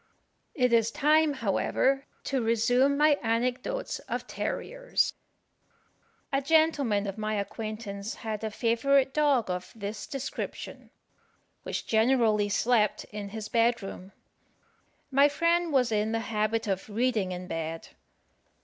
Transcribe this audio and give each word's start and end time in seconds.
It 0.55 0.73
is 0.73 0.89
time, 0.89 1.33
however, 1.33 2.05
to 2.23 2.41
resume 2.41 2.97
my 2.97 3.19
anecdotes 3.21 3.99
of 4.09 4.25
terriers. 4.25 5.13
A 6.33 6.41
gentleman 6.41 7.05
of 7.05 7.19
my 7.19 7.35
acquaintance 7.35 8.15
had 8.15 8.43
a 8.43 8.49
favourite 8.49 9.13
dog 9.13 9.51
of 9.51 9.71
this 9.75 10.07
description, 10.07 10.89
which 11.61 11.85
generally 11.85 12.49
slept 12.49 13.03
in 13.11 13.29
his 13.29 13.47
bed 13.47 13.83
room. 13.83 14.11
My 15.11 15.29
friend 15.29 15.71
was 15.71 15.91
in 15.91 16.13
the 16.13 16.21
habit 16.33 16.65
of 16.65 16.89
reading 16.89 17.31
in 17.31 17.45
bed. 17.45 17.89